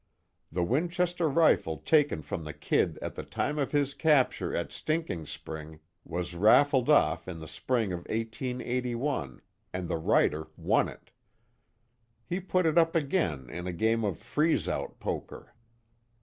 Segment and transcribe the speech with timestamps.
[0.51, 5.27] The Winchester rifle taken from the "Kid" at the time of his capture at Stinking
[5.27, 9.41] Spring, was raffled off in the spring of 1881,
[9.71, 11.11] and the writer won it.
[12.25, 15.53] He put it up again in a game of "freeze out" poker.